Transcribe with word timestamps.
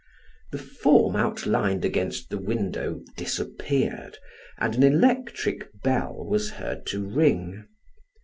The 0.51 0.57
form 0.57 1.15
outlined 1.15 1.85
against 1.85 2.31
the 2.31 2.39
window 2.39 3.01
disappeared 3.17 4.17
and 4.57 4.73
an 4.73 4.81
electric 4.81 5.69
bell 5.83 6.25
was 6.25 6.49
heard 6.49 6.87
to 6.87 7.05
ring. 7.07 7.65